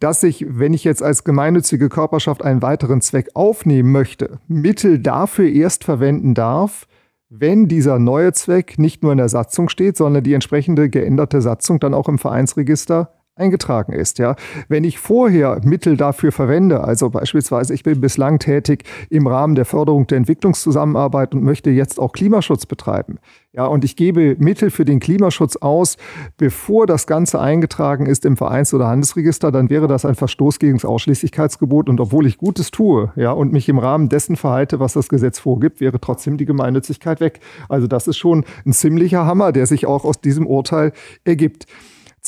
dass 0.00 0.22
ich, 0.22 0.46
wenn 0.48 0.72
ich 0.72 0.84
jetzt 0.84 1.02
als 1.02 1.24
gemeinnützige 1.24 1.90
Körperschaft 1.90 2.42
einen 2.42 2.62
weiteren 2.62 3.02
Zweck 3.02 3.28
aufnehmen 3.34 3.92
möchte, 3.92 4.38
Mittel 4.48 4.98
dafür 4.98 5.50
erst 5.50 5.84
verwenden 5.84 6.32
darf, 6.32 6.86
wenn 7.28 7.68
dieser 7.68 7.98
neue 7.98 8.32
Zweck 8.32 8.78
nicht 8.78 9.02
nur 9.02 9.12
in 9.12 9.18
der 9.18 9.28
Satzung 9.28 9.68
steht, 9.68 9.98
sondern 9.98 10.24
die 10.24 10.32
entsprechende 10.32 10.88
geänderte 10.88 11.42
Satzung 11.42 11.78
dann 11.80 11.92
auch 11.92 12.08
im 12.08 12.16
Vereinsregister 12.16 13.17
eingetragen 13.38 13.92
ist. 13.92 14.18
Ja, 14.18 14.36
wenn 14.68 14.84
ich 14.84 14.98
vorher 14.98 15.60
Mittel 15.64 15.96
dafür 15.96 16.32
verwende, 16.32 16.82
also 16.82 17.10
beispielsweise 17.10 17.74
ich 17.74 17.82
bin 17.82 18.00
bislang 18.00 18.38
tätig 18.38 18.84
im 19.10 19.26
Rahmen 19.26 19.54
der 19.54 19.64
Förderung 19.64 20.06
der 20.06 20.18
Entwicklungszusammenarbeit 20.18 21.34
und 21.34 21.42
möchte 21.42 21.70
jetzt 21.70 21.98
auch 21.98 22.12
Klimaschutz 22.12 22.66
betreiben, 22.66 23.18
ja, 23.58 23.66
und 23.66 23.82
ich 23.82 23.96
gebe 23.96 24.36
Mittel 24.38 24.70
für 24.70 24.84
den 24.84 25.00
Klimaschutz 25.00 25.56
aus, 25.56 25.96
bevor 26.36 26.86
das 26.86 27.06
Ganze 27.06 27.40
eingetragen 27.40 28.06
ist 28.06 28.24
im 28.24 28.36
Vereins- 28.36 28.74
oder 28.74 28.86
Handelsregister, 28.86 29.50
dann 29.50 29.70
wäre 29.70 29.88
das 29.88 30.04
ein 30.04 30.14
Verstoß 30.14 30.58
gegen 30.58 30.74
das 30.74 30.84
Ausschließlichkeitsgebot. 30.84 31.88
Und 31.88 31.98
obwohl 31.98 32.26
ich 32.26 32.36
Gutes 32.38 32.70
tue, 32.70 33.10
ja, 33.16 33.32
und 33.32 33.52
mich 33.52 33.68
im 33.68 33.78
Rahmen 33.78 34.10
dessen 34.10 34.36
verhalte, 34.36 34.80
was 34.80 34.92
das 34.92 35.08
Gesetz 35.08 35.38
vorgibt, 35.38 35.80
wäre 35.80 35.98
trotzdem 35.98 36.36
die 36.36 36.44
Gemeinnützigkeit 36.44 37.20
weg. 37.20 37.40
Also 37.68 37.86
das 37.86 38.06
ist 38.06 38.18
schon 38.18 38.44
ein 38.66 38.74
ziemlicher 38.74 39.24
Hammer, 39.24 39.50
der 39.50 39.66
sich 39.66 39.86
auch 39.86 40.04
aus 40.04 40.20
diesem 40.20 40.46
Urteil 40.46 40.92
ergibt. 41.24 41.66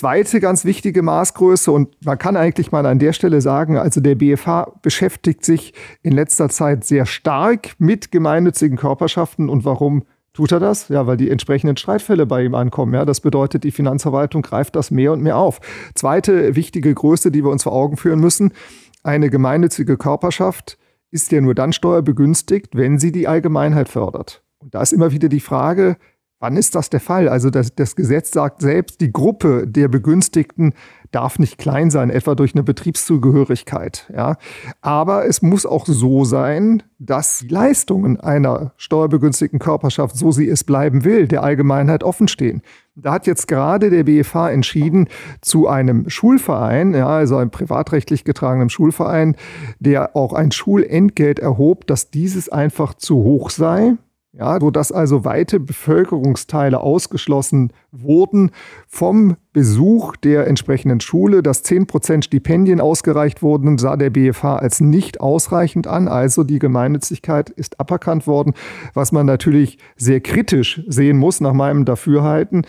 Zweite 0.00 0.40
ganz 0.40 0.64
wichtige 0.64 1.02
Maßgröße 1.02 1.70
und 1.70 1.94
man 2.06 2.16
kann 2.16 2.34
eigentlich 2.34 2.72
mal 2.72 2.86
an 2.86 2.98
der 2.98 3.12
Stelle 3.12 3.42
sagen, 3.42 3.76
also 3.76 4.00
der 4.00 4.14
BFH 4.14 4.72
beschäftigt 4.80 5.44
sich 5.44 5.74
in 6.02 6.14
letzter 6.14 6.48
Zeit 6.48 6.84
sehr 6.84 7.04
stark 7.04 7.74
mit 7.76 8.10
gemeinnützigen 8.10 8.78
Körperschaften 8.78 9.50
und 9.50 9.66
warum 9.66 10.04
Tut 10.32 10.52
er 10.52 10.60
das? 10.60 10.88
Ja, 10.88 11.06
weil 11.06 11.16
die 11.18 11.28
entsprechenden 11.28 11.76
Streitfälle 11.76 12.24
bei 12.24 12.44
ihm 12.44 12.54
ankommen. 12.54 12.94
Ja, 12.94 13.04
das 13.04 13.20
bedeutet, 13.20 13.64
die 13.64 13.72
Finanzverwaltung 13.72 14.40
greift 14.40 14.74
das 14.74 14.90
mehr 14.90 15.12
und 15.12 15.22
mehr 15.22 15.36
auf. 15.36 15.60
Zweite 15.94 16.54
wichtige 16.54 16.94
Größe, 16.94 17.30
die 17.30 17.44
wir 17.44 17.50
uns 17.50 17.64
vor 17.64 17.72
Augen 17.72 17.96
führen 17.96 18.20
müssen. 18.20 18.52
Eine 19.02 19.28
gemeinnützige 19.28 19.98
Körperschaft 19.98 20.78
ist 21.10 21.30
ja 21.32 21.42
nur 21.42 21.54
dann 21.54 21.72
steuerbegünstigt, 21.72 22.74
wenn 22.74 22.98
sie 22.98 23.12
die 23.12 23.28
Allgemeinheit 23.28 23.88
fördert. 23.88 24.44
Und 24.60 24.74
da 24.74 24.80
ist 24.80 24.92
immer 24.92 25.10
wieder 25.12 25.28
die 25.28 25.40
Frage, 25.40 25.96
Wann 26.42 26.56
ist 26.56 26.74
das 26.74 26.88
der 26.88 27.00
Fall? 27.00 27.28
Also 27.28 27.50
das, 27.50 27.74
das, 27.74 27.94
Gesetz 27.94 28.30
sagt 28.30 28.62
selbst, 28.62 29.02
die 29.02 29.12
Gruppe 29.12 29.66
der 29.66 29.88
Begünstigten 29.88 30.72
darf 31.10 31.38
nicht 31.38 31.58
klein 31.58 31.90
sein, 31.90 32.08
etwa 32.08 32.34
durch 32.34 32.54
eine 32.54 32.62
Betriebszugehörigkeit. 32.62 34.10
Ja. 34.16 34.36
Aber 34.80 35.26
es 35.26 35.42
muss 35.42 35.66
auch 35.66 35.84
so 35.84 36.24
sein, 36.24 36.82
dass 36.98 37.44
Leistungen 37.46 38.18
einer 38.18 38.72
steuerbegünstigten 38.78 39.58
Körperschaft, 39.58 40.16
so 40.16 40.32
sie 40.32 40.48
es 40.48 40.64
bleiben 40.64 41.04
will, 41.04 41.28
der 41.28 41.42
Allgemeinheit 41.42 42.02
offenstehen. 42.04 42.62
Da 42.94 43.12
hat 43.12 43.26
jetzt 43.26 43.46
gerade 43.46 43.90
der 43.90 44.04
BFH 44.04 44.50
entschieden, 44.50 45.08
zu 45.42 45.68
einem 45.68 46.08
Schulverein, 46.08 46.94
ja, 46.94 47.06
also 47.06 47.36
einem 47.36 47.50
privatrechtlich 47.50 48.24
getragenen 48.24 48.70
Schulverein, 48.70 49.36
der 49.78 50.16
auch 50.16 50.32
ein 50.32 50.52
Schulentgelt 50.52 51.38
erhob, 51.38 51.86
dass 51.86 52.10
dieses 52.10 52.48
einfach 52.48 52.94
zu 52.94 53.16
hoch 53.16 53.50
sei 53.50 53.96
ja, 54.32 54.60
sodass 54.60 54.92
also 54.92 55.24
weite 55.24 55.58
Bevölkerungsteile 55.58 56.80
ausgeschlossen 56.80 57.72
wurden 57.90 58.52
vom 58.86 59.36
Besuch 59.52 60.14
der 60.16 60.46
entsprechenden 60.46 61.00
Schule, 61.00 61.42
dass 61.42 61.64
10% 61.64 62.24
Stipendien 62.24 62.80
ausgereicht 62.80 63.42
wurden, 63.42 63.76
sah 63.78 63.96
der 63.96 64.10
BFH 64.10 64.56
als 64.56 64.80
nicht 64.80 65.20
ausreichend 65.20 65.88
an. 65.88 66.06
Also 66.06 66.44
die 66.44 66.60
Gemeinnützigkeit 66.60 67.50
ist 67.50 67.80
aberkannt 67.80 68.28
worden, 68.28 68.54
was 68.94 69.10
man 69.10 69.26
natürlich 69.26 69.78
sehr 69.96 70.20
kritisch 70.20 70.82
sehen 70.86 71.18
muss 71.18 71.40
nach 71.40 71.52
meinem 71.52 71.84
Dafürhalten 71.84 72.66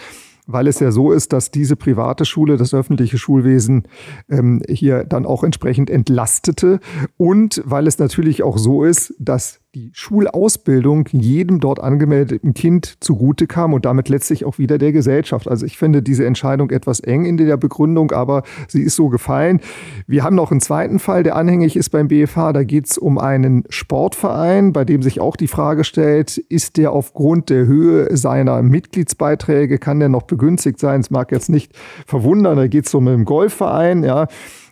weil 0.48 0.68
es 0.68 0.80
ja 0.80 0.92
so 0.92 1.14
ist, 1.14 1.32
dass 1.32 1.52
diese 1.52 1.78
private 1.78 2.26
Schule, 2.26 2.58
das 2.58 2.74
öffentliche 2.74 3.18
Schulwesen 3.18 3.84
ähm, 4.30 4.62
hier 4.68 5.06
dann 5.06 5.26
auch 5.26 5.44
entsprechend 5.44 5.90
entlastete 5.90 6.80
und 7.16 7.62
weil 7.64 7.88
es 7.88 8.00
natürlich 8.00 8.44
auch 8.44 8.58
so 8.58 8.84
ist, 8.84 9.14
dass 9.20 9.61
die 9.74 9.92
Schulausbildung 9.94 11.08
jedem 11.14 11.62
dort 11.62 11.80
angemeldeten 11.80 12.54
Kind 12.54 12.98
zugute 13.00 13.48
kam 13.48 13.72
und 13.72 13.86
damit 13.86 14.10
letztlich 14.10 14.44
auch 14.44 14.58
wieder 14.58 14.78
der 14.78 14.92
Gesellschaft. 14.92 15.48
Also 15.48 15.66
ich 15.66 15.78
finde 15.78 16.02
diese 16.02 16.26
Entscheidung 16.26 16.72
etwas 16.72 17.00
eng 17.00 17.24
in 17.24 17.38
der 17.38 17.56
Begründung, 17.56 18.12
aber 18.12 18.44
sie 18.68 18.82
ist 18.82 18.98
so 18.98 19.08
gefallen. 19.08 19.62
Wir 20.08 20.26
haben 20.26 20.36
noch 20.36 20.52
einen 20.52 20.60
zweiten 20.60 21.00
Fall, 21.00 21.24
der 21.24 21.38
anhängig 21.38 21.78
ist 21.78 21.90
beim 21.90 22.10
BFH. 22.10 22.52
Da 22.52 22.64
geht 22.66 22.88
es 22.88 22.98
um 22.98 23.18
einen 23.18 23.64
Sportverein, 23.70 24.74
bei 24.74 24.84
dem 24.84 25.02
sich 25.02 25.22
auch 25.22 25.38
die 25.38 25.48
Frage 25.48 25.86
stellt, 25.86 26.38
ist 26.38 26.76
der 26.76 26.92
aufgrund 26.92 27.50
der 27.50 27.66
Höhe 27.66 28.18
seiner 28.18 28.62
Mitgliedsbeiträge, 28.64 29.78
kann 29.78 30.02
der 30.02 30.10
noch 30.10 30.24
begünstigt 30.24 30.80
sein? 30.80 31.00
Es 31.00 31.12
mag 31.12 31.32
jetzt 31.32 31.50
nicht 31.50 31.72
verwundern, 32.06 32.58
da 32.58 32.68
geht 32.68 32.88
es 32.88 32.94
um 32.94 33.08
einen 33.08 33.24
Golfverein, 33.24 34.04
ja. 34.04 34.28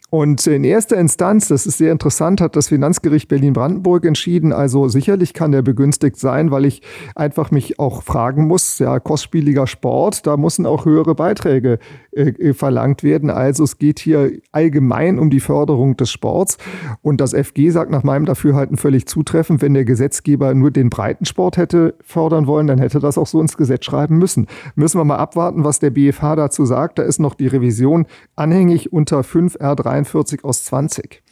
Und 0.09 0.47
in 0.47 0.63
erster 0.63 0.97
Instanz, 0.97 1.49
das 1.49 1.67
ist 1.67 1.77
sehr 1.77 1.91
interessant, 1.91 2.41
hat 2.41 2.55
das 2.55 2.69
Finanzgericht 2.69 3.27
Berlin-Brandenburg 3.27 4.05
entschieden. 4.05 4.51
Also 4.51 4.87
sicherlich 4.87 5.33
kann 5.33 5.51
der 5.51 5.61
begünstigt 5.61 6.17
sein, 6.17 6.49
weil 6.49 6.65
ich 6.65 6.81
einfach 7.15 7.51
mich 7.51 7.79
auch 7.79 8.01
fragen 8.01 8.47
muss, 8.47 8.79
ja, 8.79 8.99
kostspieliger 8.99 9.67
Sport, 9.67 10.25
da 10.25 10.35
müssen 10.35 10.65
auch 10.65 10.85
höhere 10.85 11.13
Beiträge 11.13 11.77
äh, 12.11 12.29
äh 12.29 12.53
verlangt 12.53 13.03
werden. 13.03 13.29
Also 13.29 13.63
es 13.63 13.77
geht 13.77 13.99
hier 13.99 14.31
allgemein 14.51 15.19
um 15.19 15.29
die 15.29 15.39
Förderung 15.39 15.95
des 15.95 16.09
Sports. 16.09 16.57
Und 17.01 17.21
das 17.21 17.35
FG 17.35 17.69
sagt 17.69 17.91
nach 17.91 18.03
meinem 18.03 18.25
Dafürhalten 18.25 18.77
völlig 18.77 19.07
zutreffend, 19.07 19.61
wenn 19.61 19.75
der 19.75 19.85
Gesetzgeber 19.85 20.55
nur 20.55 20.71
den 20.71 20.89
Breitensport 20.89 21.57
hätte 21.57 21.93
fördern 22.01 22.47
wollen, 22.47 22.65
dann 22.65 22.79
hätte 22.79 22.99
das 22.99 23.19
auch 23.19 23.27
so 23.27 23.39
ins 23.39 23.57
Gesetz 23.57 23.85
schreiben 23.85 24.17
müssen. 24.17 24.47
Müssen 24.73 24.99
wir 24.99 25.05
mal 25.05 25.17
abwarten, 25.17 25.63
was 25.63 25.77
der 25.77 25.91
BFH 25.91 26.35
dazu 26.35 26.65
sagt. 26.65 26.97
Da 26.97 27.03
ist 27.03 27.19
noch 27.19 27.35
die 27.35 27.47
Revision 27.47 28.07
anhängig 28.35 28.91
unter 28.91 29.21
5R3 29.21 29.98
42 30.05 30.43
aus 30.43 30.65
20. 30.65 31.23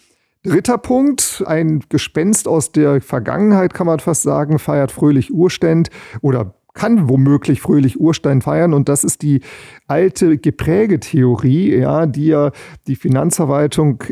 Dritter 0.44 0.78
Punkt, 0.78 1.44
ein 1.46 1.84
Gespenst 1.90 2.48
aus 2.48 2.72
der 2.72 3.02
Vergangenheit, 3.02 3.74
kann 3.74 3.88
man 3.88 4.00
fast 4.00 4.22
sagen, 4.22 4.60
feiert 4.60 4.92
fröhlich 4.92 5.34
Urständ 5.34 5.90
oder 6.22 6.54
kann 6.74 7.10
womöglich 7.10 7.60
fröhlich 7.60 8.00
Urstein 8.00 8.42
feiern. 8.42 8.74
Und 8.74 8.88
das 8.88 9.04
ist 9.04 9.24
die 9.24 9.42
alte 9.88 10.38
Geprägetheorie, 10.38 11.76
ja, 11.76 12.06
die 12.06 12.28
ja 12.28 12.52
die 12.86 12.96
Finanzverwaltung 12.96 14.04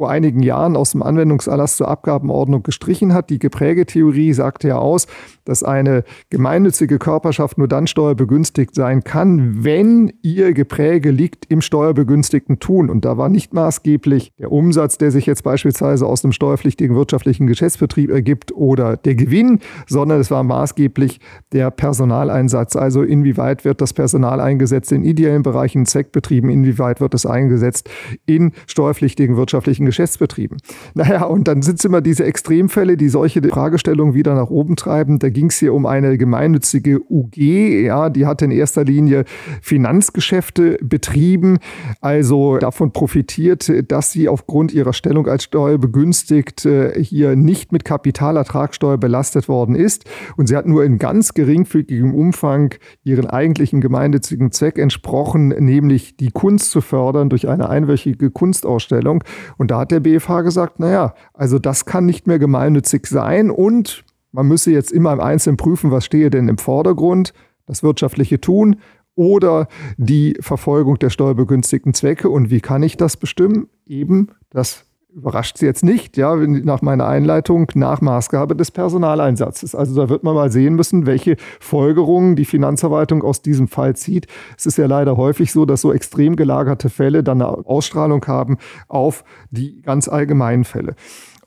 vor 0.00 0.08
einigen 0.08 0.42
Jahren 0.42 0.76
aus 0.76 0.92
dem 0.92 1.02
Anwendungserlass 1.02 1.76
zur 1.76 1.88
Abgabenordnung 1.88 2.62
gestrichen 2.62 3.12
hat. 3.12 3.28
Die 3.28 3.38
Geprägetheorie 3.38 4.32
sagte 4.32 4.68
ja 4.68 4.78
aus, 4.78 5.06
dass 5.44 5.62
eine 5.62 6.04
gemeinnützige 6.30 6.98
Körperschaft 6.98 7.58
nur 7.58 7.68
dann 7.68 7.86
steuerbegünstigt 7.86 8.74
sein 8.74 9.04
kann, 9.04 9.62
wenn 9.62 10.10
ihr 10.22 10.54
Gepräge 10.54 11.10
liegt 11.10 11.50
im 11.50 11.60
steuerbegünstigten 11.60 12.60
Tun. 12.60 12.88
Und 12.88 13.04
da 13.04 13.18
war 13.18 13.28
nicht 13.28 13.52
maßgeblich 13.52 14.32
der 14.38 14.50
Umsatz, 14.50 14.96
der 14.96 15.10
sich 15.10 15.26
jetzt 15.26 15.42
beispielsweise 15.44 16.06
aus 16.06 16.24
einem 16.24 16.32
steuerpflichtigen 16.32 16.96
wirtschaftlichen 16.96 17.46
Geschäftsbetrieb 17.46 18.10
ergibt 18.10 18.52
oder 18.52 18.96
der 18.96 19.16
Gewinn, 19.16 19.58
sondern 19.86 20.18
es 20.18 20.30
war 20.30 20.44
maßgeblich 20.44 21.20
der 21.52 21.70
Personaleinsatz. 21.70 22.74
Also 22.74 23.02
inwieweit 23.02 23.66
wird 23.66 23.82
das 23.82 23.92
Personal 23.92 24.40
eingesetzt 24.40 24.92
in 24.92 25.04
ideellen 25.04 25.42
Bereichen, 25.42 25.84
Zweckbetrieben, 25.84 26.48
inwieweit 26.48 27.02
wird 27.02 27.12
es 27.12 27.26
eingesetzt 27.26 27.90
in 28.24 28.52
steuerpflichtigen 28.66 29.36
wirtschaftlichen 29.36 29.89
Geschäftsbetrieben. 29.90 30.58
Naja, 30.94 31.24
und 31.24 31.46
dann 31.48 31.62
sind 31.62 31.78
es 31.78 31.84
immer 31.84 32.00
diese 32.00 32.24
Extremfälle, 32.24 32.96
die 32.96 33.08
solche 33.08 33.42
Fragestellungen 33.42 34.14
wieder 34.14 34.34
nach 34.34 34.50
oben 34.50 34.76
treiben. 34.76 35.18
Da 35.18 35.30
ging 35.30 35.46
es 35.46 35.58
hier 35.58 35.72
um 35.72 35.86
eine 35.86 36.18
gemeinnützige 36.18 37.00
UG, 37.08 37.36
ja, 37.36 38.10
die 38.10 38.26
hat 38.26 38.42
in 38.42 38.50
erster 38.50 38.84
Linie 38.84 39.24
Finanzgeschäfte 39.62 40.78
betrieben, 40.82 41.58
also 42.00 42.58
davon 42.58 42.92
profitiert, 42.92 43.70
dass 43.90 44.12
sie 44.12 44.28
aufgrund 44.28 44.72
ihrer 44.72 44.92
Stellung 44.92 45.26
als 45.26 45.44
steuerbegünstigt 45.44 46.66
äh, 46.66 47.02
hier 47.02 47.36
nicht 47.36 47.72
mit 47.72 47.84
Kapitalertragssteuer 47.84 48.98
belastet 48.98 49.48
worden 49.48 49.74
ist. 49.74 50.04
Und 50.36 50.48
sie 50.48 50.56
hat 50.56 50.66
nur 50.66 50.84
in 50.84 50.98
ganz 50.98 51.34
geringfügigem 51.34 52.14
Umfang 52.14 52.74
ihren 53.04 53.26
eigentlichen 53.26 53.80
gemeinnützigen 53.80 54.52
Zweck 54.52 54.78
entsprochen, 54.78 55.48
nämlich 55.48 56.16
die 56.16 56.30
Kunst 56.30 56.70
zu 56.70 56.80
fördern 56.80 57.30
durch 57.30 57.48
eine 57.48 57.68
einwöchige 57.68 58.30
Kunstausstellung. 58.30 59.24
Und 59.56 59.70
da 59.70 59.78
hat 59.80 59.90
der 59.90 60.00
BFH 60.00 60.42
gesagt, 60.42 60.78
naja, 60.78 61.14
also 61.34 61.58
das 61.58 61.84
kann 61.84 62.06
nicht 62.06 62.26
mehr 62.26 62.38
gemeinnützig 62.38 63.06
sein 63.06 63.50
und 63.50 64.04
man 64.32 64.46
müsse 64.46 64.70
jetzt 64.70 64.92
immer 64.92 65.12
im 65.12 65.20
Einzelnen 65.20 65.56
prüfen, 65.56 65.90
was 65.90 66.04
stehe 66.04 66.30
denn 66.30 66.48
im 66.48 66.58
Vordergrund, 66.58 67.34
das 67.66 67.82
wirtschaftliche 67.82 68.40
Tun 68.40 68.76
oder 69.14 69.68
die 69.96 70.36
Verfolgung 70.40 70.98
der 70.98 71.10
steuerbegünstigten 71.10 71.94
Zwecke. 71.94 72.30
Und 72.30 72.50
wie 72.50 72.60
kann 72.60 72.82
ich 72.82 72.96
das 72.96 73.16
bestimmen? 73.16 73.68
Eben, 73.86 74.28
das 74.50 74.84
überrascht 75.14 75.58
Sie 75.58 75.66
jetzt 75.66 75.84
nicht, 75.84 76.16
ja, 76.16 76.34
nach 76.36 76.82
meiner 76.82 77.06
Einleitung, 77.06 77.68
nach 77.74 78.00
Maßgabe 78.00 78.54
des 78.54 78.70
Personaleinsatzes. 78.70 79.74
Also 79.74 79.94
da 79.94 80.08
wird 80.08 80.22
man 80.22 80.34
mal 80.34 80.50
sehen 80.50 80.74
müssen, 80.74 81.06
welche 81.06 81.36
Folgerungen 81.58 82.36
die 82.36 82.44
Finanzverwaltung 82.44 83.22
aus 83.22 83.42
diesem 83.42 83.68
Fall 83.68 83.96
zieht. 83.96 84.26
Es 84.56 84.66
ist 84.66 84.78
ja 84.78 84.86
leider 84.86 85.16
häufig 85.16 85.52
so, 85.52 85.64
dass 85.64 85.80
so 85.80 85.92
extrem 85.92 86.36
gelagerte 86.36 86.90
Fälle 86.90 87.22
dann 87.22 87.42
eine 87.42 87.66
Ausstrahlung 87.66 88.24
haben 88.26 88.58
auf 88.88 89.24
die 89.50 89.82
ganz 89.82 90.08
allgemeinen 90.08 90.64
Fälle. 90.64 90.94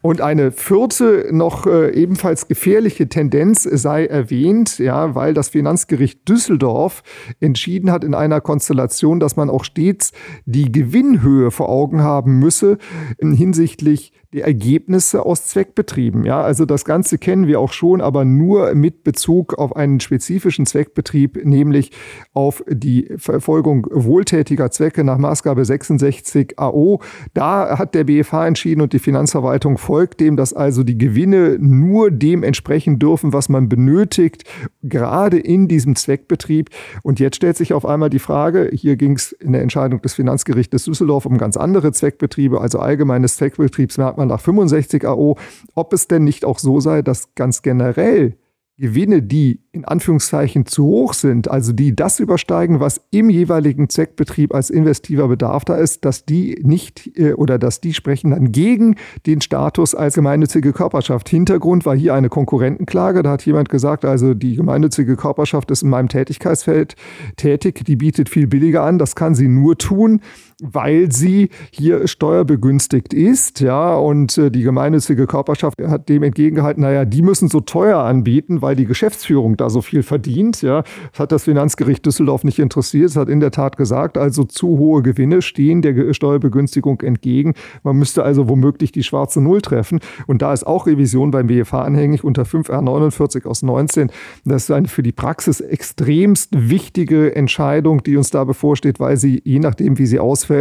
Und 0.03 0.19
eine 0.19 0.51
vierte, 0.51 1.29
noch 1.31 1.65
äh, 1.65 1.91
ebenfalls 1.93 2.50
gefährliche 2.50 3.07
Tendenz 3.07 3.63
sei 3.63 4.05
erwähnt, 4.05 4.77
ja, 4.77 5.15
weil 5.15 5.33
das 5.33 5.48
Finanzgericht 5.48 6.27
Düsseldorf 6.27 7.03
entschieden 7.39 7.89
hat 7.89 8.03
in 8.03 8.13
einer 8.13 8.41
Konstellation, 8.41 9.22
dass 9.22 9.38
man 9.38 9.50
auch 9.50 9.63
stets 9.63 10.12
die 10.45 10.69
Gewinnhöhe 10.69 11.51
vor 11.51 11.69
Augen 11.69 12.01
haben 12.01 12.38
müsse 12.38 12.79
hinsichtlich 13.17 14.12
die 14.33 14.41
Ergebnisse 14.41 15.25
aus 15.25 15.45
Zweckbetrieben. 15.45 16.25
Ja, 16.25 16.41
also 16.41 16.65
das 16.65 16.85
Ganze 16.85 17.19
kennen 17.19 17.47
wir 17.47 17.59
auch 17.59 17.71
schon, 17.71 18.01
aber 18.01 18.25
nur 18.25 18.73
mit 18.73 19.03
Bezug 19.03 19.53
auf 19.53 19.75
einen 19.75 19.99
spezifischen 19.99 20.65
Zweckbetrieb, 20.65 21.45
nämlich 21.45 21.91
auf 22.33 22.63
die 22.67 23.09
Verfolgung 23.17 23.87
wohltätiger 23.91 24.71
Zwecke 24.71 25.03
nach 25.03 25.19
Maßgabe 25.19 25.63
66 25.63 26.57
AO. 26.57 26.99
Da 27.35 27.77
hat 27.77 27.93
der 27.93 28.05
BFH 28.05 28.47
entschieden 28.47 28.81
und 28.81 28.93
die 28.93 28.99
Finanzverwaltung 28.99 29.77
folgt 29.77 30.19
dem, 30.19 30.35
dass 30.35 30.53
also 30.53 30.83
die 30.83 30.97
Gewinne 30.97 31.57
nur 31.59 32.09
dem 32.09 32.41
entsprechen 32.41 32.97
dürfen, 32.97 33.33
was 33.33 33.49
man 33.49 33.69
benötigt, 33.69 34.45
gerade 34.81 35.37
in 35.37 35.67
diesem 35.67 35.95
Zweckbetrieb. 35.95 36.71
Und 37.03 37.19
jetzt 37.19 37.35
stellt 37.35 37.57
sich 37.57 37.73
auf 37.73 37.85
einmal 37.85 38.09
die 38.09 38.19
Frage, 38.19 38.71
hier 38.73 38.95
ging 38.95 39.13
es 39.15 39.31
in 39.31 39.51
der 39.51 39.61
Entscheidung 39.61 40.01
des 40.01 40.15
Finanzgerichtes 40.15 40.85
Düsseldorf 40.85 41.27
um 41.27 41.37
ganz 41.37 41.55
andere 41.55 41.91
Zweckbetriebe, 41.91 42.59
also 42.59 42.79
allgemeines 42.79 43.35
Zweckbetriebsmerkmal 43.35 44.22
nach 44.25 44.41
65 44.41 45.05
AO, 45.05 45.37
ob 45.75 45.93
es 45.93 46.07
denn 46.07 46.23
nicht 46.23 46.45
auch 46.45 46.59
so 46.59 46.79
sei, 46.79 47.01
dass 47.01 47.35
ganz 47.35 47.61
generell 47.61 48.37
Gewinne, 48.79 49.21
die 49.21 49.61
in 49.71 49.85
Anführungszeichen 49.85 50.65
zu 50.65 50.85
hoch 50.85 51.13
sind, 51.13 51.47
also 51.47 51.73
die 51.73 51.95
das 51.95 52.19
übersteigen, 52.19 52.79
was 52.79 53.01
im 53.11 53.29
jeweiligen 53.29 53.87
Zweckbetrieb 53.87 54.53
als 54.53 54.71
investiver 54.71 55.27
Bedarf 55.27 55.63
da 55.63 55.75
ist, 55.75 56.05
dass 56.05 56.25
die 56.25 56.59
nicht 56.63 57.11
äh, 57.15 57.33
oder 57.33 57.59
dass 57.59 57.81
die 57.81 57.93
sprechen 57.93 58.31
dann 58.31 58.51
gegen 58.51 58.95
den 59.27 59.41
Status 59.41 59.93
als 59.93 60.15
gemeinnützige 60.15 60.73
Körperschaft. 60.73 61.29
Hintergrund 61.29 61.85
war 61.85 61.95
hier 61.95 62.15
eine 62.15 62.29
Konkurrentenklage. 62.29 63.21
Da 63.21 63.31
hat 63.31 63.45
jemand 63.45 63.69
gesagt, 63.69 64.05
also 64.05 64.33
die 64.33 64.55
gemeinnützige 64.55 65.17
Körperschaft 65.17 65.69
ist 65.69 65.83
in 65.83 65.89
meinem 65.89 66.09
Tätigkeitsfeld 66.09 66.95
tätig, 67.35 67.85
die 67.85 67.95
bietet 67.95 68.27
viel 68.27 68.47
billiger 68.47 68.81
an. 68.81 68.97
Das 68.97 69.15
kann 69.15 69.35
sie 69.35 69.47
nur 69.47 69.77
tun, 69.77 70.19
weil 70.63 71.12
sie 71.12 71.50
hier 71.72 72.08
steuerbegünstigt 72.08 73.13
ist. 73.13 73.60
Ja, 73.60 73.96
und 73.96 74.38
äh, 74.38 74.50
die 74.50 74.63
gemeinnützige 74.63 75.27
Körperschaft 75.27 75.82
hat 75.82 76.10
dem 76.10 76.24
entgegengehalten, 76.24 76.82
naja, 76.82 77.05
die 77.05 77.22
müssen 77.22 77.50
so 77.50 77.60
teuer 77.60 78.00
anbieten, 78.00 78.62
weil 78.62 78.75
die 78.75 78.86
Geschäftsführung 78.86 79.58
da 79.58 79.70
so 79.70 79.82
viel 79.82 80.03
verdient. 80.03 80.62
Ja, 80.62 80.84
das 81.12 81.20
hat 81.20 81.32
das 81.32 81.43
Finanzgericht 81.43 82.05
Düsseldorf 82.05 82.43
nicht 82.43 82.60
interessiert. 82.60 83.10
Es 83.10 83.17
hat 83.17 83.29
in 83.29 83.39
der 83.39 83.51
Tat 83.51 83.77
gesagt, 83.77 84.17
also 84.17 84.43
zu 84.46 84.67
hohe 84.77 85.01
Gewinne 85.01 85.41
stehen 85.41 85.82
der 85.82 86.13
Steuerbegünstigung 86.13 87.01
entgegen. 87.01 87.53
Man 87.84 87.98
müsste 87.98 88.24
also 88.24 88.48
womöglich 88.48 88.91
die 88.91 89.03
schwarze 89.03 89.41
Null 89.41 89.62
treffen. 89.62 90.00
Und 90.27 90.41
da 90.41 90.53
ist 90.53 90.65
auch 90.65 90.88
Revision 90.88 91.32
beim 91.32 91.48
BFH 91.48 91.82
anhängig 91.82 92.24
unter 92.24 92.43
5R49 92.43 93.46
aus 93.46 93.63
19. 93.63 94.10
Das 94.46 94.63
ist 94.63 94.72
eine 94.72 94.88
für 94.88 95.03
die 95.03 95.12
Praxis 95.12 95.60
extremst 95.60 96.50
wichtige 96.53 97.36
Entscheidung, 97.36 98.03
die 98.03 98.15
uns 98.15 98.29
da 98.29 98.43
bevorsteht, 98.43 99.00
weil 99.00 99.17
sie, 99.17 99.41
je 99.43 99.60
nachdem, 99.60 99.98
wie 99.98 100.05
sie 100.05 100.20
ausfällt, 100.20 100.52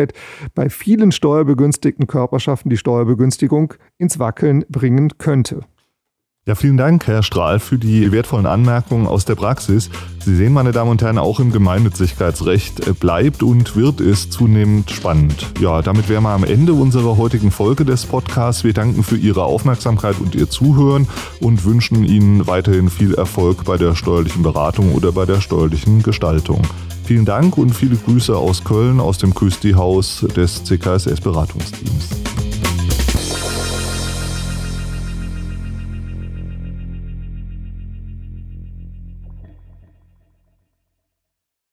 bei 0.54 0.70
vielen 0.70 1.12
steuerbegünstigten 1.12 2.06
Körperschaften 2.06 2.70
die 2.70 2.76
Steuerbegünstigung 2.76 3.74
ins 3.98 4.18
Wackeln 4.18 4.64
bringen 4.68 5.18
könnte. 5.18 5.60
Ja, 6.44 6.56
vielen 6.56 6.76
Dank, 6.76 7.06
Herr 7.06 7.22
Strahl, 7.22 7.60
für 7.60 7.78
die 7.78 8.10
wertvollen 8.10 8.46
Anmerkungen 8.46 9.06
aus 9.06 9.24
der 9.24 9.36
Praxis. 9.36 9.90
Sie 10.18 10.34
sehen, 10.34 10.52
meine 10.52 10.72
Damen 10.72 10.90
und 10.90 11.00
Herren, 11.00 11.18
auch 11.18 11.38
im 11.38 11.52
Gemeinnützigkeitsrecht 11.52 12.98
bleibt 12.98 13.44
und 13.44 13.76
wird 13.76 14.00
es 14.00 14.28
zunehmend 14.28 14.90
spannend. 14.90 15.52
Ja, 15.60 15.82
damit 15.82 16.08
wären 16.08 16.24
wir 16.24 16.30
am 16.30 16.42
Ende 16.42 16.72
unserer 16.72 17.16
heutigen 17.16 17.52
Folge 17.52 17.84
des 17.84 18.06
Podcasts. 18.06 18.64
Wir 18.64 18.72
danken 18.72 19.04
für 19.04 19.16
Ihre 19.16 19.44
Aufmerksamkeit 19.44 20.18
und 20.18 20.34
Ihr 20.34 20.50
Zuhören 20.50 21.06
und 21.40 21.64
wünschen 21.64 22.02
Ihnen 22.02 22.44
weiterhin 22.48 22.90
viel 22.90 23.14
Erfolg 23.14 23.64
bei 23.64 23.76
der 23.76 23.94
steuerlichen 23.94 24.42
Beratung 24.42 24.94
oder 24.94 25.12
bei 25.12 25.26
der 25.26 25.40
steuerlichen 25.40 26.02
Gestaltung. 26.02 26.62
Vielen 27.04 27.24
Dank 27.24 27.58
und 27.58 27.74
viele 27.74 27.96
Grüße 27.96 28.36
aus 28.36 28.62
Köln, 28.64 29.00
aus 29.00 29.18
dem 29.18 29.34
Küsti-Haus 29.34 30.24
des 30.36 30.64
CKSS-Beratungsteams. 30.64 32.08